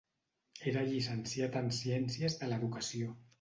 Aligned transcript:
Era 0.71 0.81
llicenciat 0.87 1.59
en 1.61 1.69
Ciències 1.81 2.39
de 2.41 2.51
l'educació. 2.51 3.15